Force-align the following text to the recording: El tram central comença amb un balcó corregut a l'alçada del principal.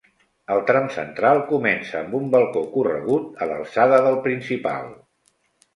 El 0.53 0.61
tram 0.69 0.87
central 0.95 1.41
comença 1.51 1.99
amb 2.01 2.17
un 2.21 2.25
balcó 2.37 2.65
corregut 2.73 3.45
a 3.47 3.51
l'alçada 3.53 4.05
del 4.09 4.21
principal. 4.29 4.91